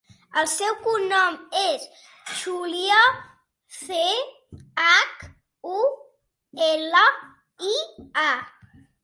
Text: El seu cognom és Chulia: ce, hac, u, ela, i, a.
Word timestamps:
El 0.41 0.47
seu 0.51 0.77
cognom 0.85 1.35
és 1.63 1.83
Chulia: 2.29 3.01
ce, 3.81 3.99
hac, 4.87 5.27
u, 5.75 5.77
ela, 6.71 7.05
i, 7.75 7.77
a. 8.25 8.27